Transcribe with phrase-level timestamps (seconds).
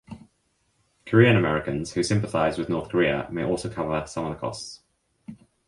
[1.05, 4.81] Korean Americans who sympathize with North Korea may also cover some of the costs.